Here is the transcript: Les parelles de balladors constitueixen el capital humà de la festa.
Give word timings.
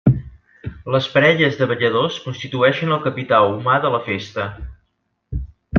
Les 0.95 1.09
parelles 1.17 1.59
de 1.59 1.67
balladors 1.73 2.17
constitueixen 2.23 2.97
el 2.97 3.03
capital 3.07 3.53
humà 3.59 3.79
de 3.87 3.95
la 3.97 4.05
festa. 4.11 4.51